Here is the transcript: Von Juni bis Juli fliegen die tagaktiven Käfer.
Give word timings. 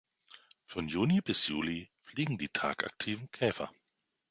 Von 0.65 0.87
Juni 0.87 1.21
bis 1.21 1.45
Juli 1.45 1.91
fliegen 2.01 2.35
die 2.39 2.49
tagaktiven 2.49 3.29
Käfer. 3.29 3.69